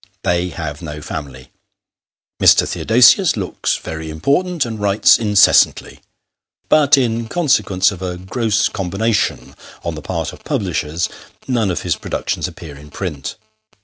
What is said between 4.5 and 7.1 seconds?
and writes incessantly; but,